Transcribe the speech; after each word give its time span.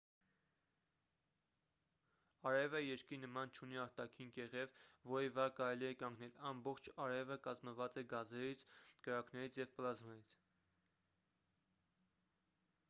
արևը 2.51 2.79
երկրի 2.83 3.17
նման 3.25 3.51
չունի 3.57 3.77
արտաքին 3.81 4.31
կեղև 4.37 4.79
որի 5.11 5.29
վրա 5.35 5.53
կարելի 5.59 5.87
է 5.89 5.91
կանգնել 5.99 6.33
ամբողջ 6.51 6.89
արևը 7.05 7.37
կազմված 7.49 7.99
է 8.03 8.05
գազերից 8.15 8.63
կրակներից 9.09 9.59
և 9.63 9.73
պլազմայից 9.77 10.33